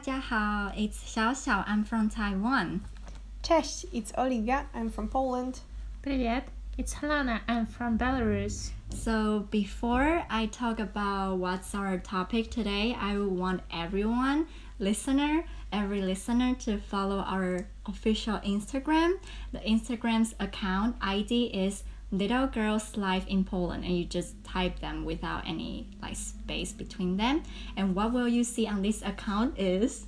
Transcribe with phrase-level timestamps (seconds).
[0.00, 1.62] 家好, it's Xiao Xiao.
[1.66, 2.80] I'm from Taiwan.
[3.42, 4.64] Cześć, it's Olivia.
[4.74, 5.60] I'm from Poland.
[6.02, 6.44] Привет,
[6.78, 7.42] it's Helena.
[7.46, 8.70] I'm from Belarus.
[8.94, 14.46] So, before I talk about what's our topic today, I want everyone,
[14.78, 19.18] listener, every listener to follow our official Instagram.
[19.52, 25.04] The Instagram's account ID is little girls life in poland and you just type them
[25.04, 27.42] without any like space between them.
[27.76, 30.06] And what will you see on this account is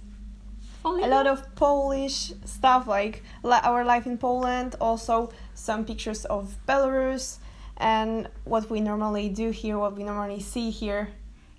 [0.84, 7.38] a lot of polish stuff like our life in poland also some pictures of belarus
[7.76, 11.08] and what we normally do here what we normally see here.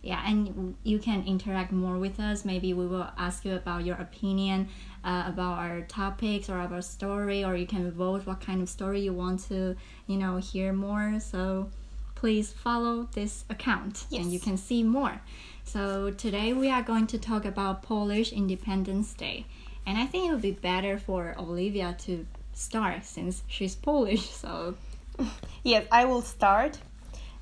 [0.02, 2.44] Yeah and you can interact more with us.
[2.44, 4.68] Maybe we will ask you about your opinion
[5.04, 9.02] uh, about our topics or about story or you can vote what kind of story
[9.02, 9.76] you want to
[10.08, 11.20] you know hear more.
[11.20, 11.70] So
[12.16, 14.24] please follow this account yes.
[14.24, 15.22] and you can see more.
[15.66, 19.46] So today we are going to talk about polish independence day.
[19.86, 24.76] And i think it would be better for olivia to start since she's polish so.
[25.64, 26.80] Yes i will start.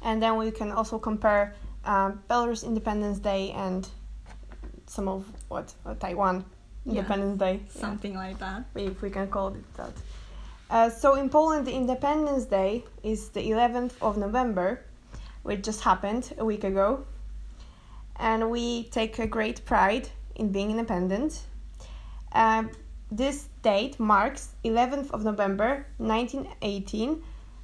[0.03, 1.53] And then we can also compare
[1.85, 3.87] uh, Belarus Independence Day and
[4.87, 6.43] some of what uh, Taiwan
[6.85, 8.19] Independence yeah, Day, something yeah.
[8.19, 9.93] like that, if we can call it that.
[10.69, 14.81] Uh, so in Poland, the Independence Day is the 11th of November,
[15.43, 17.05] which just happened a week ago,
[18.17, 21.41] and we take a great pride in being independent.
[22.31, 22.71] Um,
[23.11, 27.21] this date marks 11th of November 1918.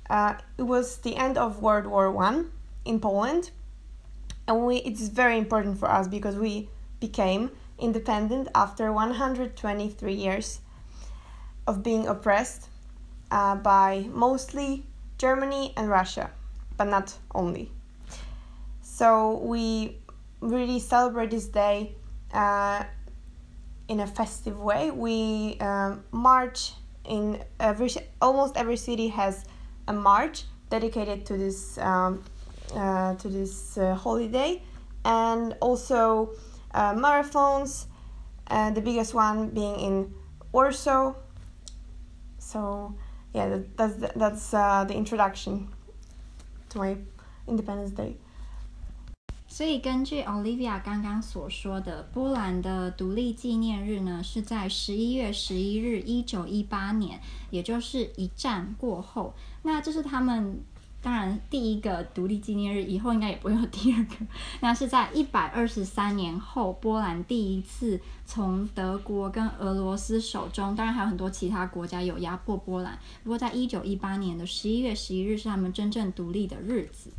[0.10, 2.52] Uh, it was the end of World War One
[2.86, 3.52] in Poland
[4.48, 10.62] and we it's very important for us because we became independent after 123 years
[11.66, 12.70] of being oppressed
[13.32, 14.86] uh, by mostly
[15.18, 16.32] Germany and Russia,
[16.78, 17.72] but not only.
[18.82, 19.98] So we
[20.40, 21.96] really celebrate this day
[22.34, 22.84] uh,
[23.88, 24.92] in a festive way.
[24.92, 26.74] We um, march
[27.06, 27.90] in every
[28.22, 29.46] almost every city has
[29.88, 32.24] a march dedicated to this um,
[32.76, 34.62] uh, to this uh, holiday
[35.06, 36.34] and also
[36.77, 37.87] uh, marathons
[38.49, 40.13] uh, the biggest one being in
[40.53, 41.15] warsaw
[42.39, 42.95] so
[43.33, 45.69] yeah that, that's the, that's uh, the introduction
[46.69, 46.97] to my
[47.47, 48.17] independence day
[49.49, 57.21] 所以根据 Olivia 刚刚所说的，波兰的独立纪念日呢是在十一月十一日，一九一八年，
[57.51, 59.35] 也就是一战过后。
[59.61, 60.65] 那这是他们
[61.00, 64.16] 当然，第一个独立纪念日以后应该也不会有第二个。
[64.60, 72.98] 那是在一百二十三年后，波兰第一次从德国跟俄罗斯手中，当然还有很多其他国家有压迫波兰。
[73.24, 77.12] 不过，在一九一八年的十一月十一日是他们真正独立的日子。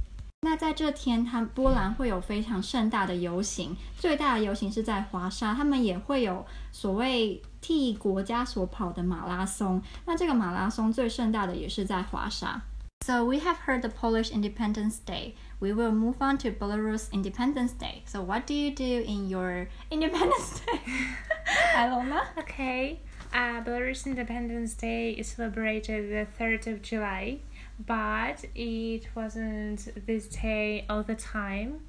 [0.43, 9.81] 那在这天，他波兰会有非常盛大的游行，最大的游行是在华沙，他们也会有所谓替国家所跑的马拉松。
[10.05, 12.61] 那这个马拉松最盛大的也是在华沙。
[13.08, 15.34] So we have heard the Polish Independence Day.
[15.60, 18.02] We will move on to Belarus Independence Day.
[18.04, 20.78] So what do you do in your Independence Day?
[21.72, 22.26] Alona?
[22.38, 23.00] Okay.
[23.32, 27.38] Uh, Belarus Independence Day is celebrated the 3rd of July,
[27.86, 31.80] but it wasn't this day all the time.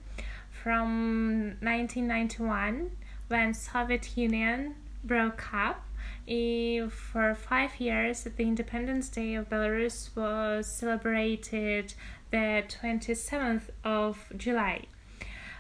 [0.64, 2.92] From 1991,
[3.28, 5.84] when Soviet Union broke up,
[6.30, 11.96] for five years, the Independence Day of Belarus was celebrated
[12.30, 14.84] the 27th of July.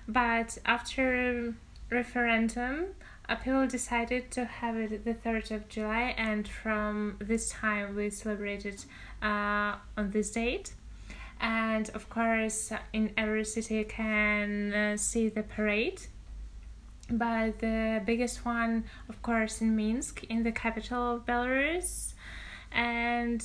[0.07, 1.55] But after
[1.89, 2.85] referendum,
[3.43, 8.85] people decided to have it the 3rd of July, and from this time we celebrated
[9.23, 10.75] uh, on this date.
[11.41, 16.01] And of course, in every city you can uh, see the parade
[17.10, 22.14] but the biggest one, of course, in Minsk, in the capital of Belarus.
[22.72, 23.42] And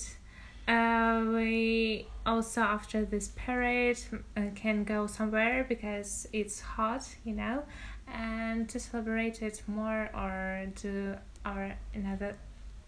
[0.68, 4.00] uh, we also, after this parade,
[4.38, 7.64] uh, can go somewhere because it's hot, you know,
[8.08, 12.36] and to celebrate it more or do our another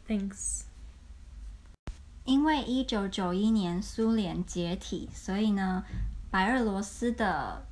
[0.07, 0.65] things.
[2.23, 5.83] 因为一九九一年苏联解体，所以呢，
[6.29, 7.64] 白俄罗斯的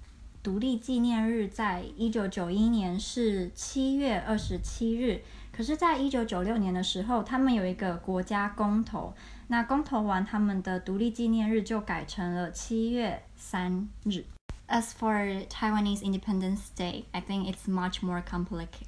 [0.44, 5.22] 独立纪念日在一九九一年是七月二十七日，
[5.52, 9.14] 可是，在一九九六年的时候，他们有一个国家公投，
[9.48, 14.24] 那公投完，他们的独立纪念日就改成了七月三日。
[14.70, 18.24] As for Taiwanese Independence Day, I think it's much more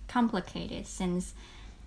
[0.08, 1.32] complicated since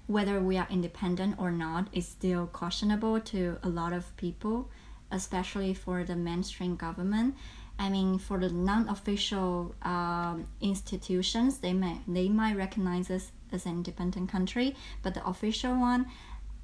[0.06, 4.66] whether we are independent or not is still questionable to a lot of people.
[5.14, 7.34] especially for the mainstream government.
[7.79, 13.71] I mean, for the non-official um, institutions, they may they might recognize us as an
[13.71, 16.05] independent country, but the official one,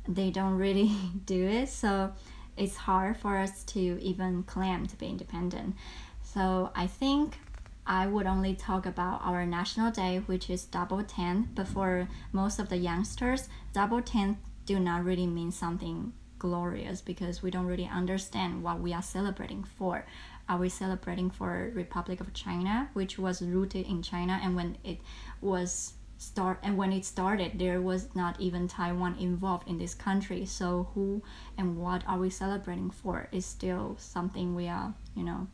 [0.08, 0.92] they don't really
[1.26, 1.70] do it.
[1.70, 2.12] So
[2.58, 5.76] it's hard for us to even claim to be independent.
[6.22, 7.40] So I think
[7.88, 11.48] I would only talk about our national day, which is double ten.
[11.56, 17.42] But for most of the youngsters, double ten do not really mean something glorious because
[17.42, 20.06] we don't really understand what we are celebrating for.
[20.48, 25.00] Are we celebrating for Republic of China, which was rooted in China, and when it
[25.42, 30.46] was start and when it started, there was not even Taiwan involved in this country.
[30.46, 31.22] So who
[31.58, 35.48] and what are we celebrating for is still something we are, you know,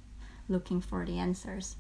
[0.47, 1.75] looking for the answers.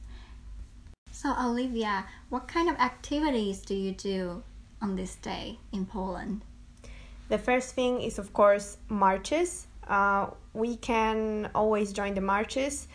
[1.11, 4.43] So, Olivia, what kind of activities do you do
[4.81, 6.41] on this day in Poland?
[7.27, 9.67] The first thing is, of course, marches.
[9.91, 12.87] Uh, we can always join the marches,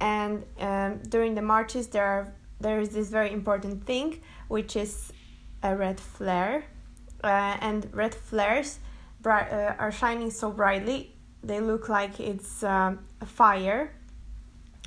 [0.00, 5.12] and um, during the marches, there are there is this very important thing, which is
[5.62, 6.64] a red flare,
[7.22, 8.80] uh, and red flares
[9.20, 13.92] bright, uh, are shining so brightly they look like it's um, a fire.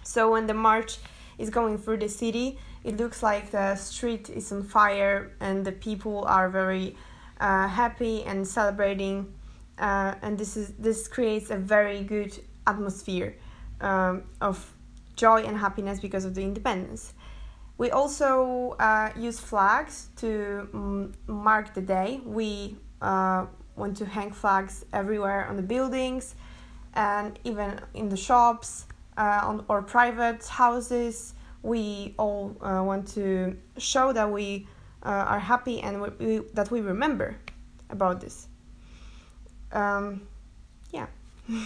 [0.03, 0.97] So when the march
[1.37, 5.71] is going through the city, it looks like the street is on fire and the
[5.71, 6.95] people are very
[7.39, 9.33] uh, happy and celebrating.
[9.83, 12.33] Uh, and this is this creates a very good
[12.65, 13.35] atmosphere
[13.81, 14.57] um, of
[15.17, 17.13] joy and happiness because of the independence.
[17.77, 22.21] We also uh, use flags to m- mark the day.
[22.23, 26.35] We uh, want to hang flags everywhere on the buildings
[26.93, 28.85] and even in the shops
[29.17, 34.65] uh, on, or private houses we all uh, want to show that we
[35.05, 37.35] uh, are happy and we, we, that we remember
[37.89, 38.47] about this.
[39.73, 40.19] Um,
[40.91, 41.07] yeah.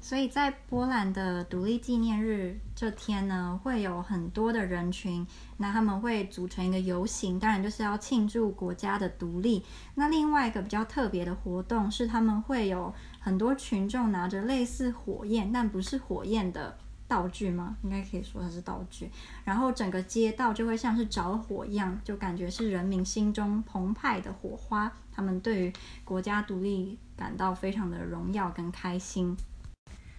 [0.00, 5.26] 所以在波兰的独立纪念日这天呢，会有很多的人群，
[5.56, 9.64] 那他们会组成一个游行，当然就是要庆祝国家的独立。
[9.94, 16.76] 那另外一个比较特别的活动是，他们会有很多群众拿着类似火焰，但不是火焰的
[17.08, 17.76] 道具吗？
[17.82, 19.10] 应该可以说它是道具。
[19.44, 24.92] 然后整个街道就会像是着火一样，就感觉是人民心中澎湃的火花。
[25.13, 25.73] 他们对于
[26.03, 29.37] 国家独立感到非常的荣耀跟开心。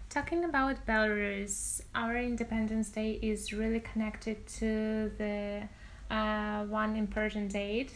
[0.09, 5.69] Talking about Belarus, our Independence Day is really connected to the
[6.11, 7.91] uh, one important date,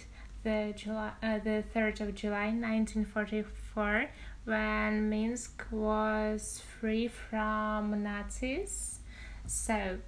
[0.44, 4.08] the July, uh, the third of July, nineteen forty four.
[4.44, 9.00] when Minsk was free from Nazis.
[9.46, 9.98] So,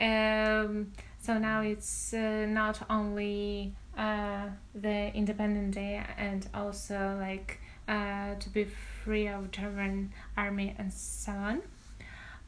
[0.00, 8.35] um, so now it's uh, not only uh, the Independent Day and also like uh,
[8.35, 8.65] to be
[9.03, 11.61] free of German army and so on.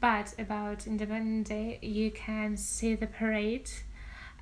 [0.00, 3.70] But about Independent Day, you can see the parade.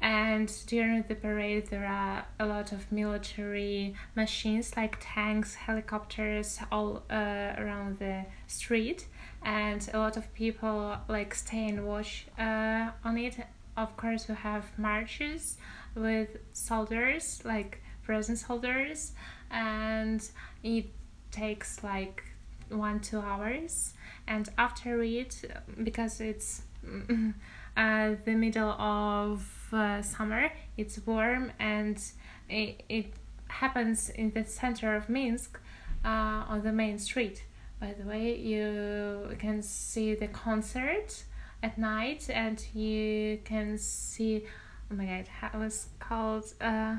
[0.02, 7.02] And during the parade there are a lot of military machines like tanks helicopters all
[7.08, 9.06] uh, around the street.
[9.42, 13.38] And a lot of people like stay and watch uh, on it
[13.76, 15.56] of course we have marches
[15.94, 19.12] with soldiers like present soldiers
[19.50, 20.28] and
[20.62, 20.86] it
[21.30, 22.22] takes like
[22.68, 23.94] one two hours.
[24.26, 25.44] And after it
[25.82, 26.62] because it's
[27.76, 32.00] uh, the middle of uh, summer it's warm and
[32.48, 33.06] it, it
[33.48, 35.58] happens in the center of minsk
[36.04, 37.44] uh, on the main street.
[37.80, 41.24] By the way you can see the concert
[41.66, 44.44] at night and you can see
[44.90, 46.96] oh my god how was called uh,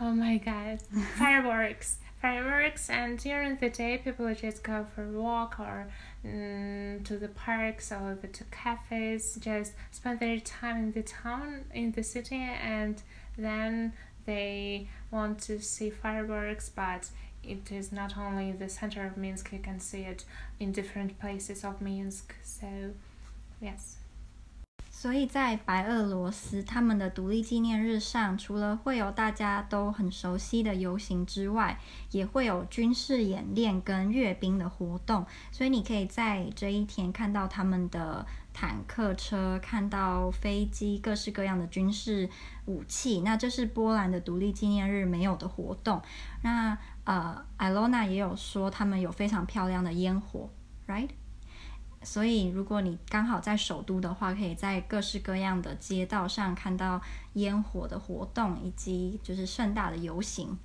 [0.00, 0.78] oh my god
[1.18, 1.98] fireworks.
[2.22, 5.86] Fireworks and during the day people just go for a walk or
[6.24, 11.64] um, to the parks or the, to cafes just spend their time in the town
[11.72, 12.42] in the city
[12.80, 13.02] and
[13.36, 13.92] then
[14.26, 17.08] they want to see fireworks but
[17.44, 20.24] it is not only the center of minsk you can see it
[20.58, 22.34] in different places of minsk.
[22.42, 22.66] So
[23.60, 23.94] yes
[24.90, 31.78] 所以在白俄罗斯，他们的独立纪念日上，除了会有大家都很熟悉的游行之外，
[32.10, 35.24] 也会有军事演练跟阅兵的活动。
[35.52, 42.28] 所以你可以在这一天看到他们的坦克车，看到飞机，各式各样的军事
[42.64, 43.20] 武器。
[43.20, 46.02] 那这是波兰的独立纪念日没有的活动。
[46.42, 50.50] 那呃，艾罗娜也有说，他们有非常漂亮的烟火
[50.88, 51.10] ，right？
[52.03, 57.01] 所以，如果你刚好在首都的话，可以在各式各样的街道上看到
[57.33, 60.59] 烟火的活动，以及就是盛大的游行。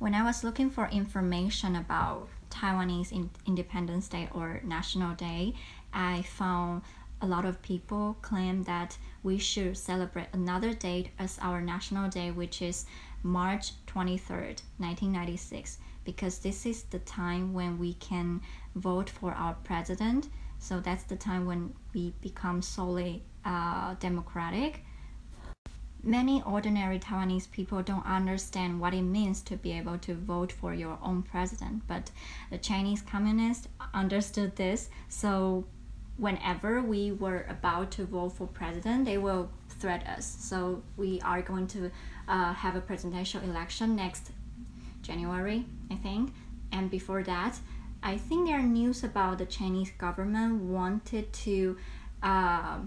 [0.00, 5.54] When I was looking for information about Taiwanese in- Independence Day or National Day,
[5.92, 6.82] I found
[7.20, 8.92] a lot of people claim that
[9.22, 12.86] we should celebrate another date as our national day, which is
[13.22, 18.40] March 23rd, 1996, because this is the time when we can
[18.74, 20.28] vote for our president.
[20.65, 24.83] So that's the time when we become solely uh, democratic.
[26.01, 30.73] Many ordinary Taiwanese people don't understand what it means to be able to vote for
[30.73, 32.09] your own president, but
[32.49, 34.89] the Chinese communists understood this.
[35.07, 35.65] So
[36.17, 40.25] whenever we were about to vote for president, they will threat us.
[40.25, 41.91] So we are going to
[42.27, 44.31] uh, have a presidential election next
[45.03, 46.33] January, I think.
[46.71, 47.59] And before that,
[48.03, 51.77] I think there are news about the Chinese government wanted to
[52.21, 52.77] uh,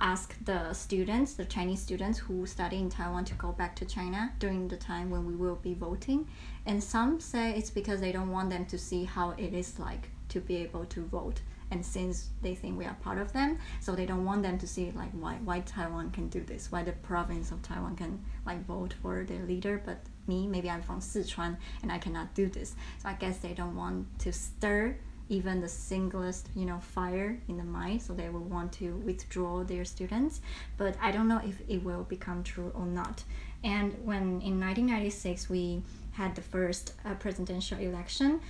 [0.00, 4.32] ask the students, the Chinese students who study in Taiwan, to go back to China
[4.38, 6.26] during the time when we will be voting.
[6.66, 10.10] And some say it's because they don't want them to see how it is like
[10.30, 11.40] to be able to vote
[11.70, 14.66] and since they think we are part of them so they don't want them to
[14.66, 18.64] see like why why taiwan can do this why the province of taiwan can like
[18.66, 22.74] vote for their leader but me maybe i'm from sichuan and i cannot do this.
[23.02, 24.96] So i guess they don't want to stir
[25.30, 28.00] even the singlest you know fire in the mind.
[28.02, 30.40] So they will want to withdraw their students.
[30.76, 33.24] But i don't know if it will become true or not.
[33.64, 35.82] And when in 1996 we
[36.12, 38.40] had the first uh, presidential election,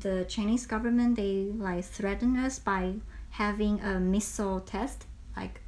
[0.00, 2.94] the Chinese government they like threatened us by
[3.30, 5.60] having a missile test like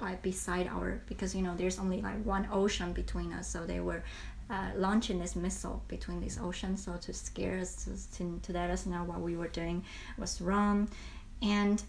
[0.00, 3.80] like beside our because you know there's only like one ocean between us, so they
[3.80, 4.02] were
[4.50, 8.86] uh, launching this missile between these oceans so to scare us to, to let us
[8.86, 9.84] know what we were doing
[10.18, 10.88] was wrong
[11.42, 11.82] and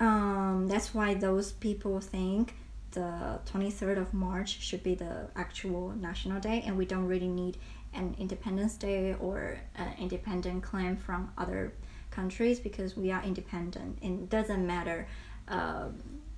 [0.00, 2.54] um, that's why those people think
[2.92, 7.56] the 23rd of march should be the actual national day and we don't really need
[7.94, 11.72] an Independence Day or an independent claim from other
[12.10, 13.98] countries because we are independent.
[14.02, 15.06] It doesn't matter
[15.48, 15.88] uh,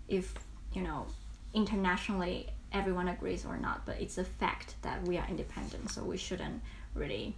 [0.08, 0.34] if,
[0.72, 1.06] you know,
[1.52, 5.90] internationally everyone agrees or not, but it's a fact that we are independent.
[5.90, 6.60] So we shouldn't
[6.94, 7.34] really,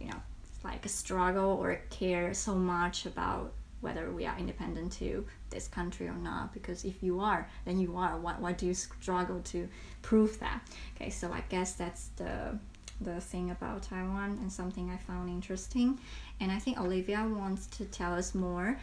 [0.00, 0.20] you know,
[0.64, 6.14] like struggle or care so much about whether we are independent to this country or
[6.14, 9.68] not because if you are then you are why, why do you struggle to
[10.00, 10.60] prove that
[10.96, 12.58] okay so i guess that's the
[13.00, 15.98] the thing about Taiwan and something I found interesting.
[16.40, 18.78] And I think Olivia wants to tell us more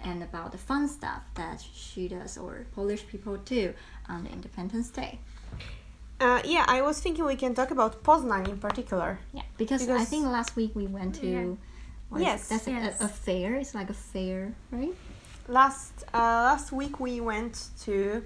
[0.00, 3.74] and about the fun stuff that she does or Polish people do
[4.08, 5.18] on the Independence Day.
[6.20, 9.20] Uh, yeah, I was thinking we can talk about Poznan in particular.
[9.32, 11.26] Yeah, because, because I think last week we went to.
[11.26, 12.20] Yeah.
[12.20, 13.00] Yes, that's yes.
[13.00, 13.56] A, a, fair.
[13.56, 14.94] It's like a fair, right?
[15.46, 18.24] Last uh, last week we went to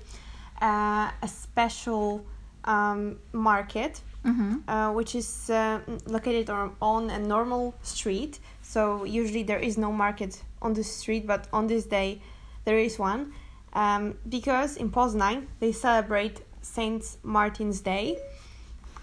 [0.60, 2.24] uh, a special
[2.64, 4.68] um, market mm-hmm.
[4.68, 8.38] uh, which is uh, located on a normal street.
[8.62, 12.20] So usually there is no market on the street, but on this day
[12.64, 13.32] there is one.
[13.74, 18.18] Um, because in Poznan they celebrate Saint Martin's Day,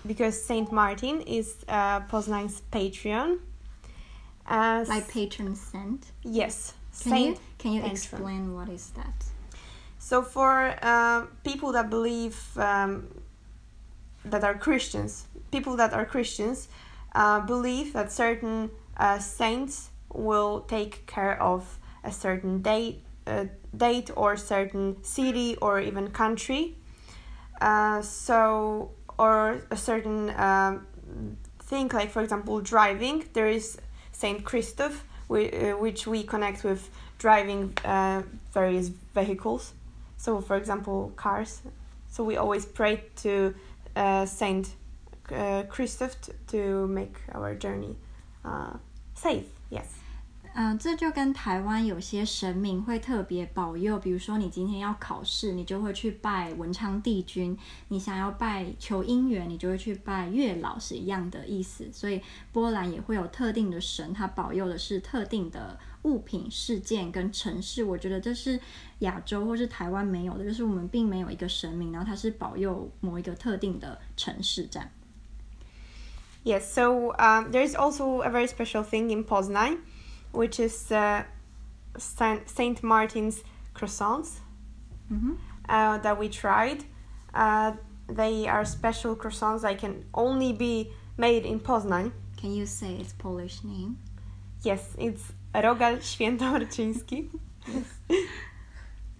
[0.08, 3.40] because Saint Martin is uh, Poznan's patron.
[4.50, 6.06] My patron saint.
[6.24, 6.74] Yes.
[7.02, 7.96] Can Saint you can you patron.
[7.96, 9.26] explain what is that?
[10.00, 13.08] So for uh, people that believe um,
[14.26, 16.68] that are Christians, people that are Christians,
[17.14, 24.10] uh, believe that certain uh, saints will take care of a certain date, uh, date
[24.16, 26.76] or certain city or even country.
[27.62, 30.88] Uh, so, or a certain um,
[31.64, 33.26] thing, like for example, driving.
[33.34, 33.78] There is
[34.12, 38.24] Saint Christoph, uh, which we connect with driving uh,
[38.54, 39.74] various vehicles.
[40.18, 41.62] So, for example, cars.
[42.10, 43.54] So we always pray to
[43.96, 44.70] uh, Saint
[45.32, 46.16] uh, Christoph
[46.48, 47.96] to make our journey
[48.44, 48.74] uh,
[49.14, 49.46] safe.
[49.70, 49.99] Yes.
[50.56, 57.56] 嗯，这就跟台湾有些神明会特别保佑，比如说你今天要考试，你就会去拜文昌帝君；
[57.88, 61.88] 你想要拜求姻缘，你就会去拜月老，是一样的意思。
[61.94, 67.84] 所以波兰也会有特定的神，他保佑的是特定的物品、事件跟城市。
[67.86, 68.60] 我觉得这是
[69.00, 74.90] 亚洲或是台湾没有的，就是我们并没有一个神明，然后他是保佑某一个特定的城市这样。
[76.44, 79.78] Yes, so um, there is also a very special thing in Poznan.
[80.32, 81.24] Which is uh,
[81.98, 83.44] Saint Martin's
[83.74, 84.40] croissants
[85.12, 85.34] mm-hmm.
[85.68, 86.84] uh, that we tried.
[87.34, 87.74] Uh,
[88.08, 92.12] they are special croissants that can only be made in Poznan.
[92.38, 93.98] Can you say its Polish name?
[94.64, 97.30] Yes, it's Rogal świętomarciński.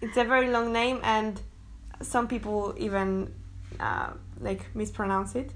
[0.00, 1.40] it's a very long name, and
[2.02, 3.32] some people even
[3.78, 5.50] uh, like mispronounce it.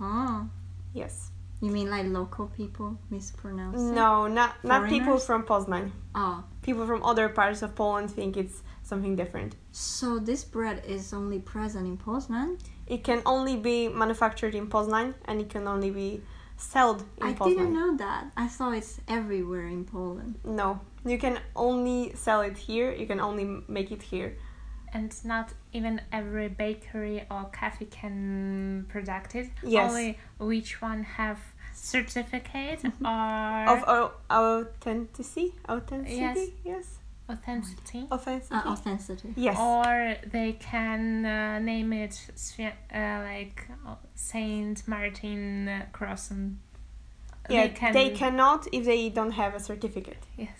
[0.00, 0.48] Oh.
[0.94, 1.30] Yes.
[1.60, 3.94] You mean like local people mispronounce it?
[3.94, 5.90] No, not not people from Poznan.
[6.14, 9.56] Oh, People from other parts of Poland think it's something different.
[9.72, 12.58] so this bread is only present in Poznan?
[12.86, 16.20] It can only be manufactured in Poznan and it can only be
[16.56, 17.48] sold in I Poznan.
[17.48, 18.24] didn't know that.
[18.36, 20.34] I thought it's everywhere in Poland.
[20.44, 22.92] No, you can only sell it here.
[22.92, 24.36] You can only make it here.
[24.92, 29.50] And not even every bakery or cafe can product it.
[29.62, 29.90] Yes.
[29.90, 31.38] Only which one have
[31.74, 33.06] certificate Mm-hmm.
[33.06, 36.48] or Of au- authenticity, authenticity, Yes.
[36.64, 38.06] yes, authenticity.
[38.10, 38.54] authenticity.
[38.54, 39.32] Uh, authenticity.
[39.36, 39.56] yes.
[39.58, 42.14] Or they can uh, name it
[42.58, 42.70] uh,
[43.30, 46.56] like uh, Saint Martin Crossen.
[47.50, 50.22] yeah, they, cannot if they don't have a certificate.
[50.38, 50.58] Yes.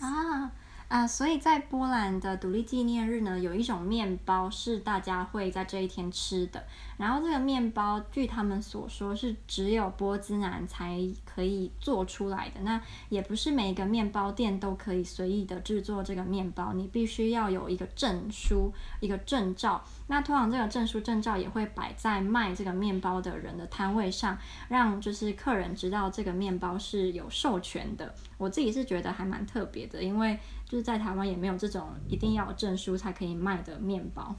[0.87, 6.65] 啊，所以在波兰的独立纪念日呢，有一种面包是大家会在这一天吃的。
[6.97, 12.61] 然后这个面包，据他们所说是只有波兹南才可以做出来的。
[12.61, 19.83] 那也不是每一个面包店都可以随意的制作这个面包，你必须要有一个证书、一个证照。
[20.07, 24.37] 那通常这个证书、证照也会摆在卖这个面包的人的摊位上，
[24.67, 28.13] 让就是客人知道这个面包是有授权的。
[28.37, 34.35] 我自己是觉得还蛮特别的，因为就是在台湾也没有这种一定要证书才可以卖的面包。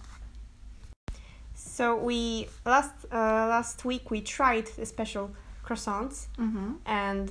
[1.78, 5.30] So we last uh, last week we tried the special
[5.64, 7.30] croissants, 嗯哼，and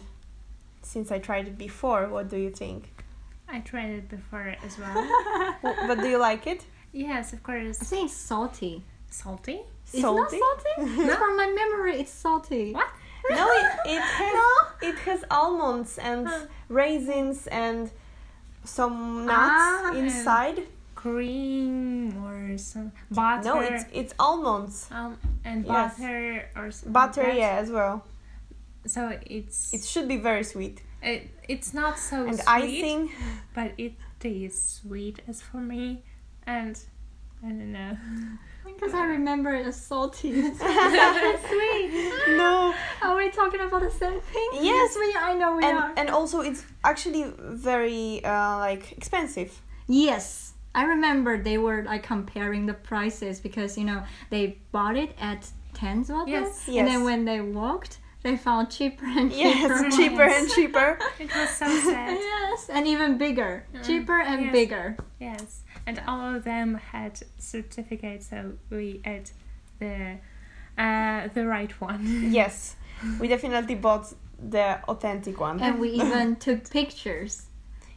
[0.82, 2.84] since I tried it before, what do you think?
[3.50, 5.04] I tried it before as well.
[5.88, 6.66] But do you like it?
[6.94, 7.60] yes, of course.
[7.60, 7.90] I course.
[7.90, 8.84] think it's salty.
[9.10, 9.60] Salty?
[9.94, 10.96] It's not salty.
[11.18, 12.72] From my memory, it's salty.
[12.72, 12.88] What?
[13.30, 13.66] No, it,
[13.98, 14.34] it has
[14.82, 16.30] it has almonds and
[16.70, 17.92] raisins and
[18.64, 19.92] some nuts Ah.
[19.94, 20.68] inside.
[21.12, 23.44] Cream or some butter?
[23.44, 24.88] No, it's it's almonds.
[24.92, 25.98] um, and Yes.
[25.98, 28.04] butter or something Butter, like yeah, as well.
[28.86, 30.82] So it's It should be very sweet.
[31.02, 33.12] it, it's not so And sweet, icing.
[33.54, 36.04] but it tastes sweet as for me,
[36.46, 36.76] and
[37.44, 37.98] I don't know.
[38.66, 40.32] Because I remember it as salty.
[41.52, 41.90] Sweet.
[42.42, 42.74] No.
[43.02, 44.50] Are we talking about the same thing?
[44.54, 44.96] Yes.
[45.00, 45.16] we.
[45.18, 45.94] I know we And are.
[45.98, 49.52] and also it's actually very uh, like expensive.
[49.88, 50.54] Yes.
[50.76, 55.50] I remember they were like comparing the prices because you know they bought it at
[55.74, 56.68] ten zloty, Yes.
[56.68, 59.74] and then when they walked, they found cheaper and cheaper.
[59.88, 61.00] Yes, cheaper and cheaper.
[61.20, 62.18] It was so sad.
[62.20, 64.52] yes, and even bigger, cheaper and yes.
[64.52, 64.98] bigger.
[65.20, 69.32] yes, and all of them had certificates, so we had
[69.80, 70.18] the
[70.78, 72.32] uh, the right one.
[72.32, 72.76] Yes,
[73.20, 75.60] we definitely bought the authentic one.
[75.60, 77.47] And we even took pictures.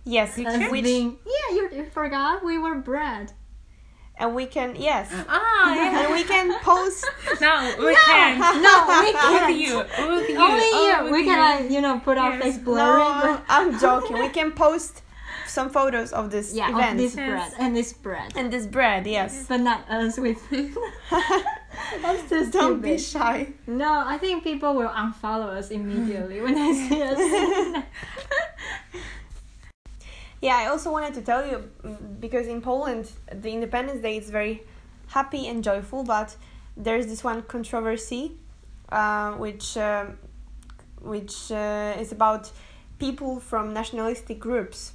[0.04, 3.32] Yes, As which being, yeah, you, you forgot we were bread.
[4.18, 6.00] and we can yes, Ah, yeah.
[6.04, 7.04] and we can post.
[7.40, 8.38] No, we can't.
[8.62, 9.56] No, we can't.
[9.56, 10.38] you, with you.
[10.38, 11.04] Only oh, you.
[11.04, 11.44] with We can you.
[11.62, 12.42] like you know put our Yes.
[12.42, 12.98] face blurry.
[12.98, 14.18] No, I'm joking.
[14.18, 15.02] We can post
[15.46, 17.28] some photos of this yeah, event of this Yes.
[17.30, 19.06] bread and this bread, and this bread.
[19.06, 20.38] Yes, but not us with.
[22.02, 23.48] That's too don't be shy.
[23.66, 27.18] No, I think people will unfollow us immediately when they see us.
[30.40, 31.68] Yeah, I also wanted to tell you
[32.20, 34.62] because in Poland the Independence Day is very
[35.08, 36.36] happy and joyful, but
[36.76, 38.32] there's this one controversy,
[38.90, 40.16] uh, which um,
[41.02, 42.50] which uh, is about
[42.98, 44.92] people from nationalistic groups,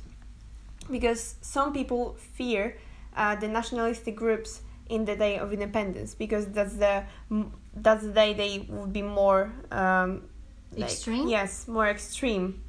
[0.90, 2.78] because some people fear
[3.16, 7.04] uh, the nationalistic groups in the day of independence because that's the
[7.76, 10.22] that's the day they would be more um,
[10.72, 11.28] like- Extreme?
[11.28, 12.62] Yes, more extreme.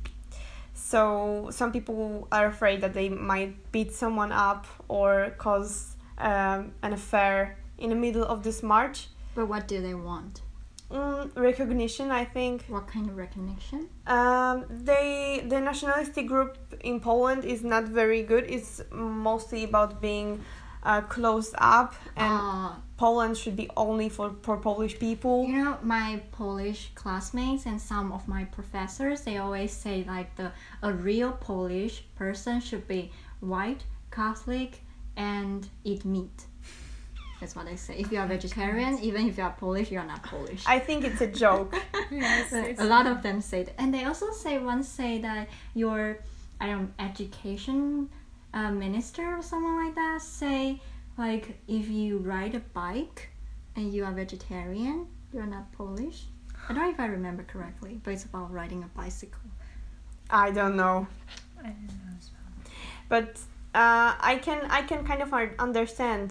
[0.77, 6.93] So some people are afraid that they might beat someone up or cause um, an
[6.93, 9.09] affair in the middle of this march.
[9.35, 10.43] but what do they want?
[10.91, 12.65] Mm, recognition, I think.
[12.69, 13.89] What kind of recognition?
[14.07, 18.45] Um, they the nationalistic group in Poland is not very good.
[18.49, 20.45] It's mostly about being
[20.83, 25.47] uh, closed up, and Uh, Poland should be only for, for Polish people.
[25.47, 30.51] You know, my Polish classmates and some of my professors, they always say like the
[30.83, 33.11] a real Polish person should be
[33.41, 34.81] white, Catholic,
[35.17, 36.47] and eat meat.
[37.41, 37.99] That's what they say.
[37.99, 40.65] If you are vegetarian, even if you are Polish, you are not Polish.
[40.67, 41.75] I think it's a joke.
[42.11, 46.19] Yes, a lot of them say that, and they also say once say that your
[46.61, 48.09] I don't education
[48.57, 50.81] uh, minister or someone like that say
[51.19, 53.21] like if you ride a bike
[53.77, 56.19] and you are vegetarian, you're not Polish.
[56.69, 59.49] I don't know if I remember correctly, but it's about riding a bicycle.
[60.31, 61.07] I don't know.
[61.61, 62.53] I don't know as well.
[63.15, 63.29] but
[63.83, 65.31] uh, I can I can kind of
[65.69, 66.27] understand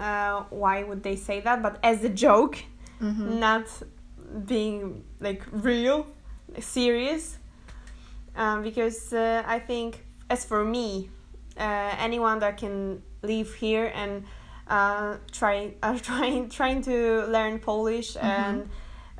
[0.00, 2.56] uh, why would they say that, but as a joke,
[3.02, 3.38] Mm-hmm.
[3.40, 3.66] not
[4.46, 6.06] being like real.
[6.60, 7.38] serious
[8.36, 11.10] um, because uh, I think, as for me,
[11.58, 14.24] uh, anyone that can live here and
[14.68, 18.68] uh, try uh, trying trying to learn Polish and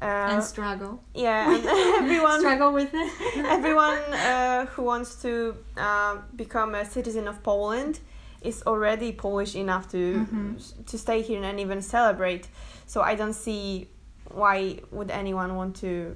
[0.02, 1.02] uh, and struggle.
[1.14, 1.66] yeah, and
[2.04, 3.12] everyone struggle with it.
[3.48, 8.00] everyone uh, who wants to uh, become a citizen of Poland
[8.42, 10.84] is already Polish enough to Mhm.
[10.86, 12.48] to stay here and even celebrate.
[12.86, 13.88] So I don't see
[14.34, 16.14] why would anyone want to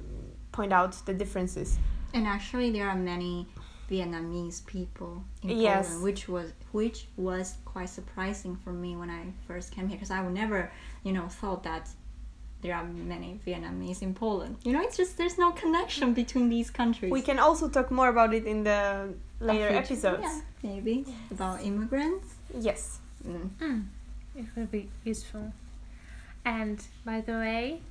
[0.51, 1.77] point out the differences.
[2.13, 3.47] And actually, there are many
[3.89, 5.87] Vietnamese people in Yes.
[5.87, 10.11] Poland, which was which was quite surprising for me when I first came here, because
[10.11, 10.71] I would never,
[11.03, 11.89] you know, thought that
[12.61, 14.57] there are many Vietnamese in Poland.
[14.63, 17.11] You know, it's just there's no connection between these countries.
[17.11, 20.21] We can also talk more about it in the later Future- episodes.
[20.23, 22.27] yeah, maybe about immigrants.
[22.59, 22.99] Yes.
[23.27, 23.49] Mm.
[23.59, 23.83] Mm,
[24.35, 25.51] it will be useful.
[26.45, 27.81] And by the way,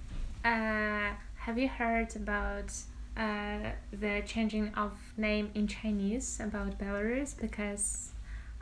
[0.44, 1.11] uh,
[1.44, 2.70] have you heard about
[3.18, 7.35] uh, the changing of name in Chinese about Belarus?
[7.38, 8.12] Because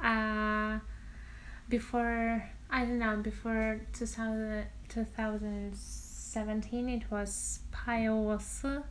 [0.02, 0.78] uh,
[1.68, 8.82] before I don't know before 2000, 2017 it was Paios,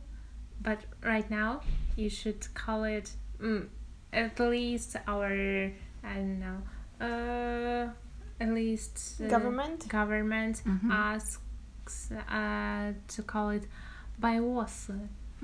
[0.60, 1.60] but right now
[1.96, 3.66] you should call it mm,
[4.12, 5.72] at least our
[6.04, 6.62] I don't know
[7.00, 7.88] uh,
[8.40, 9.88] at least uh, Government?
[9.88, 10.90] government Mhm.
[10.90, 13.66] asks uh, to call it
[14.20, 14.90] Białos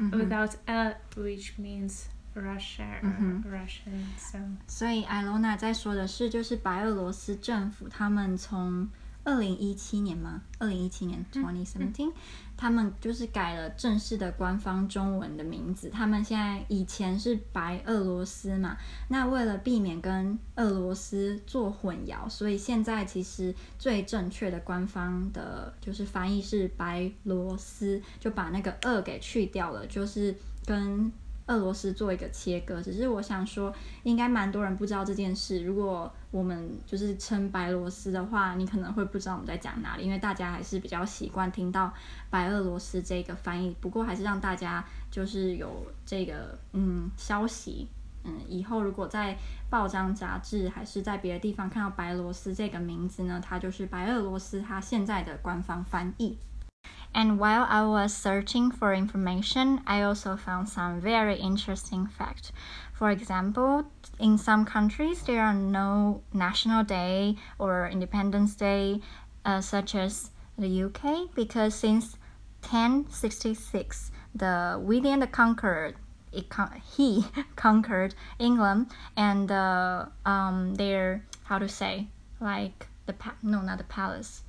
[0.02, 0.12] Mhm.
[0.12, 3.44] without L, which means Russia or Mhm.
[3.44, 4.06] Russian.
[4.18, 4.38] So
[4.68, 8.88] 所以艾罗娜在说的是，就是白俄罗斯政府他们从
[9.24, 12.13] 二零一七年嘛，二零一七年 twenty seventeen，、
[12.62, 15.90] 他们就是改了正式的官方中文的名字。
[15.90, 18.77] 他们现在以前是白俄罗斯嘛，
[19.09, 30.33] 那为了避免跟俄罗斯做混淆，所以现在其实最正确的官方的就是翻译是白罗斯，就把那个“俄”给去掉了，就是
[30.64, 31.11] 跟
[31.47, 32.81] 俄罗斯做一个切割。
[32.81, 35.65] 只是我想说，应该蛮多人不知道这件事。
[35.65, 41.93] 如果我们就是称白罗斯的话，你可能会不知道我们在讲哪里，因为大家还是比较习惯听到
[42.31, 43.77] 白俄罗斯这个翻译。
[43.81, 47.89] 不过还是让大家就是有这个嗯消息。
[48.25, 49.37] 嗯，以后如果在
[49.69, 56.39] 报章、杂志还是在别的地方看到白罗斯这个名字呢，它就是白俄罗斯它现在的官方翻译。
[57.14, 62.53] And while I was searching for information, I also found some very interesting facts.
[62.95, 63.85] For example,
[64.18, 69.01] in some countries, there are no national day or Independence Day,
[69.45, 72.16] uh, such as the UK, because since
[72.62, 75.92] 1066, the William the Conqueror
[76.49, 82.07] con- he conquered England and uh, um, their how to say
[82.40, 84.42] like the pa- no not the palace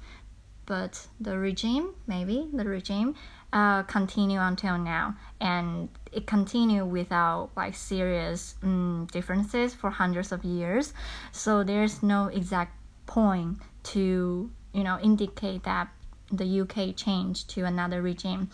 [0.65, 3.15] but the regime maybe the regime
[3.53, 5.15] uh, continue until now.
[5.39, 10.93] And it continue without like serious mm, differences for hundreds of years.
[11.31, 15.89] So there's no exact point to you know indicate that
[16.31, 18.49] the UK changed to another regime.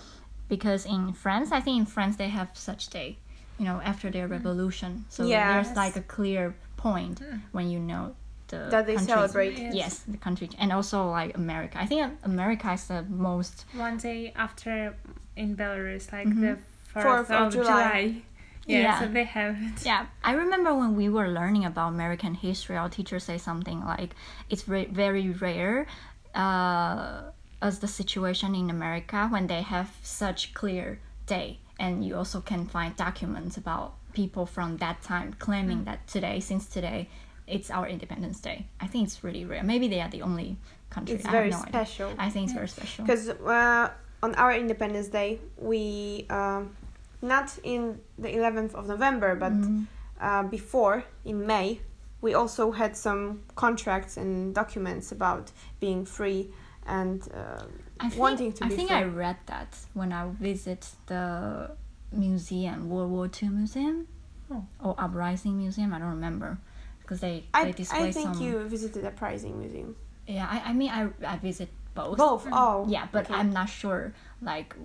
[0.50, 3.18] Because in France I think in France they have such day
[3.58, 5.06] you know after their revolution.
[5.10, 5.68] So Yes.
[5.68, 8.16] there's like a clear point when you know
[8.50, 9.58] the That they countries- celebrate.
[9.58, 9.74] Yes.
[9.82, 14.34] yes the country and also like america i think america is the most one day
[14.36, 14.96] after
[15.36, 16.42] in Belarus, like Mhm.
[16.42, 16.58] the
[16.92, 17.66] Fourth fourth of of, July.
[17.66, 18.22] July.
[18.66, 19.00] Yeah, Yeah.
[19.00, 19.86] so they have it.
[19.86, 24.12] yeah i remember when we were learning about american history our teacher say something like
[24.52, 25.88] it's re- very rare
[26.36, 27.22] uh,
[27.62, 32.66] as the situation in america when they have such clear day and you also can
[32.66, 37.08] find documents about people from that time claiming that today since today
[37.50, 40.56] it's our independence day i think it's really rare maybe they are the only
[40.90, 41.86] country It's I very have no idea.
[41.86, 42.14] special.
[42.18, 43.90] i think it's very special Because uh,
[44.22, 46.76] on our Independence Day, we um,
[47.22, 47.82] not in
[48.18, 49.86] the 11th of November, but Mhm.
[50.20, 51.80] uh, before in May,
[52.22, 53.24] we also had some
[53.56, 55.46] contracts and documents about
[55.80, 56.42] being free
[56.86, 57.64] and uh,
[58.02, 58.98] I think, wanting to I be think free.
[58.98, 61.24] I think I read that when I visit the
[62.12, 64.08] museum, World War II museum,
[64.52, 64.66] Oh.
[64.84, 65.94] or Uprising Museum.
[65.94, 66.58] I don't remember
[67.10, 68.44] because they I, they display I think some.
[68.44, 69.96] you visited Uprising Museum.
[70.28, 72.18] Yeah, I, I mean I I visit both.
[72.18, 72.48] Both.
[72.52, 72.86] Oh.
[72.88, 73.34] Yeah, but okay.
[73.40, 74.76] I'm not sure like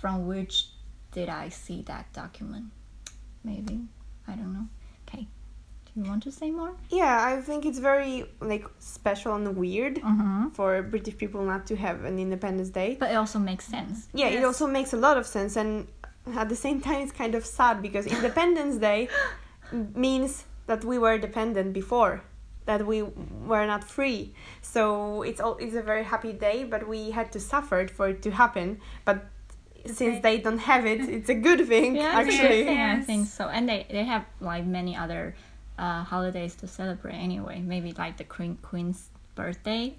[0.00, 0.68] from which
[1.12, 2.66] did I see that document.
[3.44, 3.80] Maybe
[4.26, 4.66] I don't know.
[5.06, 5.26] Okay,
[5.84, 6.72] do you want to say more?
[6.88, 10.48] Yeah, I think it's very like special and weird Mm-hmm.
[10.50, 12.96] for British people not to have an Independence Day.
[12.98, 14.08] But it also makes sense.
[14.14, 15.86] Yeah, it also makes a lot of sense, and
[16.34, 19.08] at the same time, it's kind of sad because Independence Day
[19.94, 22.22] means that we were dependent before,
[22.66, 23.02] that we
[23.50, 24.32] were not free.
[24.62, 28.22] So it's all it's a very happy day, but we had to suffer for it
[28.22, 28.78] to happen.
[29.04, 29.26] But
[29.86, 32.64] since they don't have it, it's a good thing Yeah, it's a good actually.
[32.64, 33.48] thing, I think so.
[33.48, 35.34] And they, they have like many other
[35.78, 37.60] uh, holidays to celebrate anyway.
[37.60, 39.94] Maybe like the queen queen's birthday,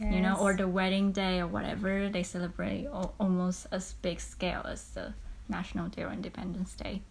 [0.00, 2.08] you know, or the wedding day or whatever.
[2.08, 5.12] They celebrate al- almost as big scale as the
[5.48, 7.02] National Day or Independence Day.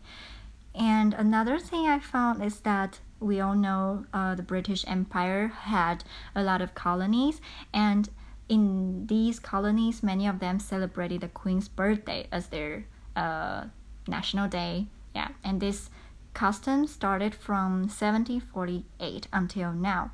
[0.78, 6.04] And another thing I found is that we all know uh, the British Empire had
[6.36, 7.42] a lot of colonies,
[7.74, 8.10] and
[8.50, 12.86] in these colonies, many of them celebrated the Queen's birthday as their
[13.16, 13.66] uh,
[14.08, 14.88] national day.
[15.16, 15.90] Yeah, and this
[16.34, 20.12] custom started from 1748 until now.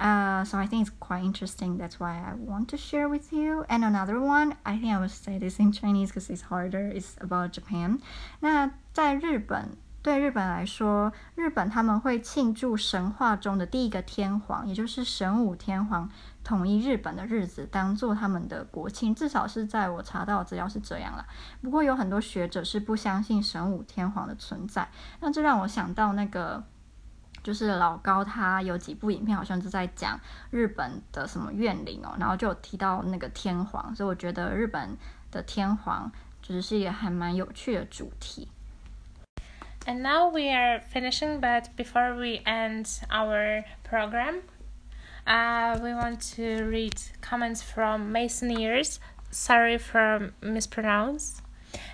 [0.00, 1.76] Uh, so I think it's quite interesting.
[1.76, 3.66] That's why I want to share with you.
[3.68, 6.90] And another one, I think I will say this in Chinese because it's harder.
[6.90, 8.00] It's about Japan.
[8.40, 16.08] 那在日本，对日本来说，日本他们会庆祝神话中的第一个天皇，也就是神武天皇
[16.42, 19.14] 统一日本的日子，当做他们的国庆。
[19.14, 21.26] 至少是在我查到资料是这样了。
[21.60, 24.88] 不过有很多学者是不相信神武天皇的存在。
[25.20, 26.64] 那这让我想到那个。
[27.42, 30.18] 就是老高他有几部影片好像是在讲
[30.50, 34.96] 日本的什么怨灵哦，然后就有提到那个天皇，所以我觉得日本
[35.30, 36.10] 的天皇
[36.42, 38.48] 就是是一个还蛮有趣的主题。
[39.86, 44.42] And now we are finishing, but before we end our program,
[45.24, 49.00] uh, we want to read comments from Mason Ears.
[49.30, 51.40] Sorry for mispronounce.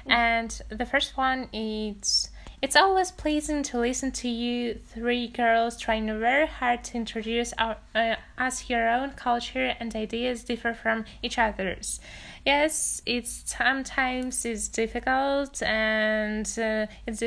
[0.05, 2.31] And the first one is
[2.67, 7.77] It's always pleasing to listen to you three girls trying very hard to introduce our,
[7.95, 12.01] uh, us your own culture and ideas differ from each other's.
[12.45, 17.23] Yes, it's sometimes it's difficult and uh, it's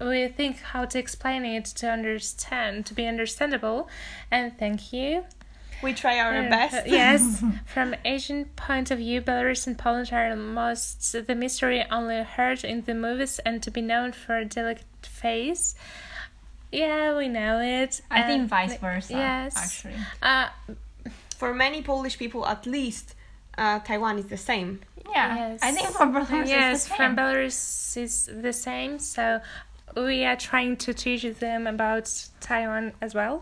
[0.00, 3.88] we think how to explain it to understand to be understandable
[4.28, 5.24] and thank you
[5.82, 6.86] We try our Uh, best.
[7.00, 7.42] yes
[7.74, 12.82] from asian point of view belarus and poland are most the mystery only heard in
[12.82, 14.84] the movies and to be known for a delicate
[15.24, 15.74] face
[16.72, 19.12] yeah we know it I think vice versa.
[19.12, 19.96] yes actually.
[20.22, 20.48] uh
[21.40, 23.14] For many Polish people, at least,
[23.56, 24.70] uh, Taiwan is the same.
[25.16, 25.60] Yeah, Yes.
[25.62, 27.16] I think for Belarus yes it's the from same.
[27.16, 28.14] belarus is
[28.46, 29.40] the same so
[29.96, 32.06] we are trying to teach them about
[32.40, 33.36] taiwan as well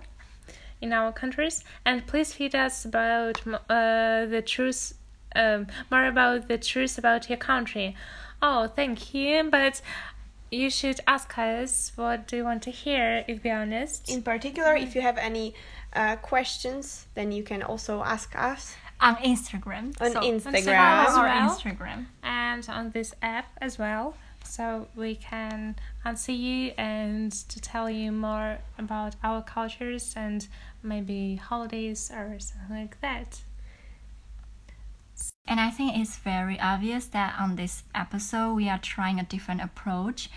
[0.80, 4.94] in our countries and please feed us about uh, the truth
[5.36, 7.94] um, more about the truth about your country
[8.42, 9.80] oh thank you but
[10.50, 14.74] you should ask us what do you want to hear if be honest In particular,
[14.74, 15.52] if you have any
[15.92, 18.74] uh, questions, then you can also ask us.
[19.00, 19.86] on Instagram.
[20.00, 21.04] On so Instagram.
[21.04, 21.50] follow our Well.
[21.50, 22.06] Instagram.
[22.22, 28.12] and on this app as well so we can answer you and to tell you
[28.12, 30.48] more about our cultures and
[30.82, 33.42] maybe holidays or something like that.
[35.46, 39.62] And I think it's very obvious that on this episode we are trying a different
[39.62, 40.30] approach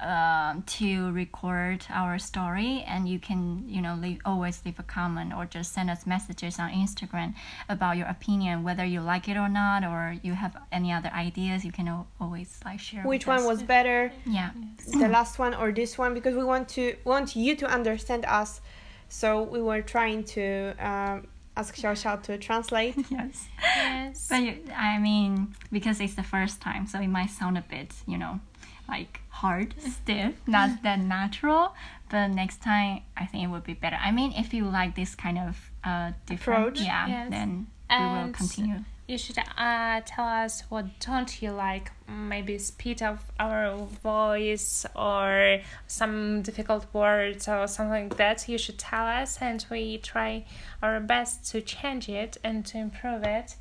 [0.00, 5.32] um, to record our story, and you can you know leave, always leave a comment
[5.34, 7.34] or just send us messages on Instagram
[7.68, 11.64] about your opinion, whether you like it or not, or you have any other ideas.
[11.64, 13.02] You can al- always like share.
[13.02, 13.46] Which with one us.
[13.46, 14.50] was better, Yeah.
[14.92, 16.14] the last one or this one?
[16.14, 18.60] Because we want to want you to understand us.
[19.08, 22.94] So we were trying to um, ask Xiao Xiao to translate.
[23.10, 23.48] Yes.
[23.58, 27.62] yes But you, I mean, because it's the first time, so it might sound a
[27.62, 28.38] bit, you know,
[28.88, 31.74] like hard, stiff, not that natural.
[32.10, 33.98] But next time, I think it would be better.
[34.02, 36.80] I mean, if you like this kind of uh, different, Approach.
[36.80, 37.30] yeah, Yes.
[37.30, 38.84] then we will continue.
[39.06, 45.60] you should uh, tell us what don't you like maybe speed of our voice or
[45.86, 50.44] some difficult words or something like that you should tell us and we try
[50.82, 53.54] our best to change it and to improve it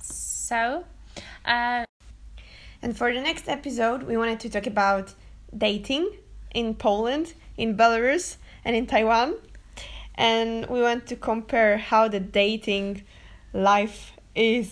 [0.00, 0.84] so
[1.44, 1.84] uh,
[2.84, 5.14] And for the next episode, we wanted to talk about
[5.56, 6.10] dating
[6.54, 9.36] in Poland, in Belarus, and in Taiwan.
[10.16, 13.02] And we want to compare how the dating
[13.54, 14.68] life is.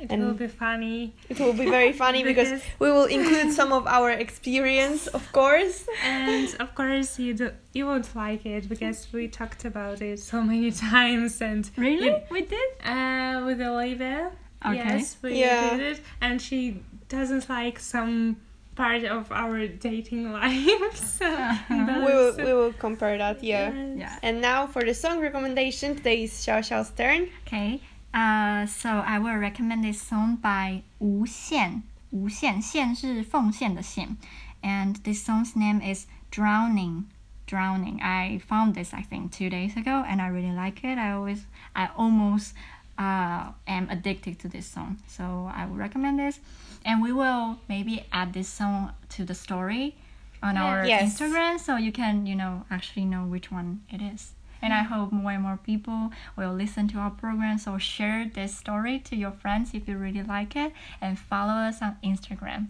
[0.00, 3.52] it And- will be funny It will be very funny because Because- we will include
[3.52, 5.86] some of our experience, of course.
[6.02, 7.46] and of course you do,
[7.76, 12.06] you won't like it because we talked about it so many times and Really?
[12.08, 12.70] you- we did?
[12.84, 14.32] Uh, with Olivia.
[14.66, 14.76] Okay.
[14.76, 15.70] Yes, we Yeah.
[15.76, 16.60] did it, and she
[17.11, 18.37] doesn't like some
[18.75, 20.95] part of our dating life.
[20.95, 22.03] so Uh-huh.
[22.05, 23.71] We will, we will compare that, yeah.
[23.95, 24.19] Yeah.
[24.21, 27.29] And now for the song recommendation, today is Xiao Xiao's turn.
[27.47, 27.81] Okay.
[28.13, 31.83] Uh, so I will recommend this song by 无限。
[32.09, 34.15] 无限线是奉献的献，
[34.61, 37.03] and this song's name is Drowning.
[37.45, 37.99] Drowning.
[38.01, 40.97] I found this I think two days ago, and I really like it.
[40.97, 41.41] I always,
[41.73, 42.53] I almost,
[43.02, 44.98] uh, am addicted to this song.
[45.06, 46.40] So I would recommend this.
[46.84, 49.96] And we will maybe add this song to the story
[50.42, 51.02] on our yes.
[51.02, 54.32] Instagram so you can, you know, actually know which one it is.
[54.60, 57.58] And I hope more and more people will listen to our program.
[57.58, 61.82] So share this story to your friends if you really like it and follow us
[61.82, 62.68] on Instagram.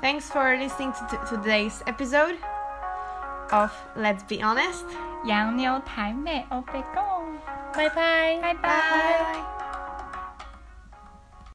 [0.00, 2.36] Thanks for listening to, today's episode
[3.52, 4.84] of Let's Be Honest.
[5.24, 7.13] 洋妞台妹黑白講。
[7.76, 8.40] 拜拜。
[8.40, 9.53] 拜拜。